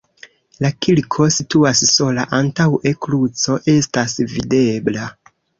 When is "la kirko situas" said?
0.63-1.83